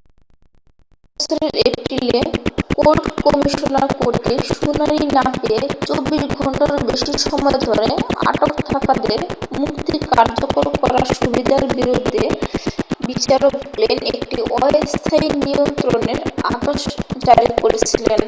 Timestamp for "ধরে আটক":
7.66-8.52